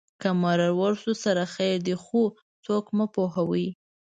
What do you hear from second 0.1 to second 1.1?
که مرور